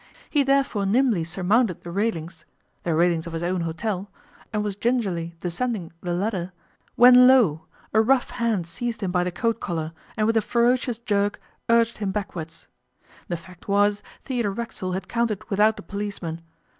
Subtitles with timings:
[0.31, 2.43] He therefore nimbly surmounted the railings
[2.81, 4.09] the railings of his own hotel
[4.51, 6.53] and was gingerly descending the ladder,
[6.95, 7.65] when lo!
[7.93, 11.99] a rough hand seized him by the coat collar and with a ferocious jerk urged
[11.99, 12.65] him backwards.
[13.27, 16.41] The fact was, Theodore Racksole had counted without the policeman.